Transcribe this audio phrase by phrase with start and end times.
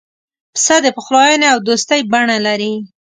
[0.53, 2.73] پسه د پخلاینې او دوستی بڼه لري.